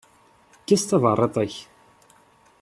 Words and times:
Kkes 0.61 0.83
taberriḍt-ik. 0.89 1.55